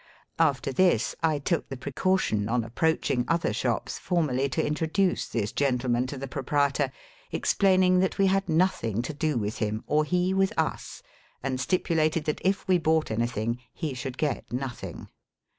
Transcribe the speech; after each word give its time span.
After 0.39 0.71
this 0.73 1.15
I 1.21 1.37
took 1.37 1.69
the 1.69 1.77
precaution 1.77 2.49
on 2.49 2.63
approaching 2.63 3.23
other 3.27 3.53
shops 3.53 3.99
formally 3.99 4.49
to 4.49 4.65
introduce 4.65 5.27
this 5.27 5.51
gentleman 5.51 6.07
to 6.07 6.17
the 6.17 6.27
proprietor, 6.27 6.91
explaining 7.31 7.99
that 7.99 8.17
we 8.17 8.25
had 8.25 8.49
nothing 8.49 9.03
to 9.03 9.13
do 9.13 9.37
with 9.37 9.59
him, 9.59 9.83
or 9.85 10.03
he 10.03 10.33
with 10.33 10.53
us, 10.57 11.03
and 11.43 11.59
stipulated 11.61 12.25
that 12.25 12.41
if 12.43 12.67
we 12.67 12.79
bought 12.79 13.11
anything 13.11 13.59
he 13.75 13.93
should 13.93 14.17
get 14.17 14.51
nothing. 14.51 15.07